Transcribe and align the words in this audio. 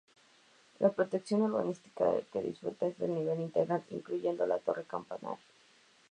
La 0.79 0.89
protección 0.91 1.43
urbanística 1.43 2.05
de 2.11 2.23
que 2.33 2.41
disfruta 2.41 2.87
es 2.87 2.97
de 2.97 3.07
nivel 3.07 3.39
integral, 3.39 3.83
incluyendo 3.91 4.47
la 4.47 4.57
torre 4.57 4.83
campanario. 4.85 5.37